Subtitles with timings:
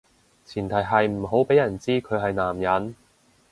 [0.43, 2.95] 前提係唔好畀人知佢係男人